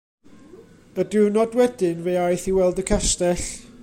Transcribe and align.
Y 1.03 1.05
diwrnod 1.15 1.53
wedyn 1.59 2.01
fe 2.07 2.17
aeth 2.23 2.49
i 2.53 2.57
weld 2.57 2.83
y 2.85 2.87
castell. 2.93 3.47